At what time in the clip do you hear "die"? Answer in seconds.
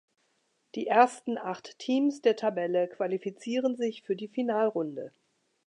0.73-0.87, 4.15-4.29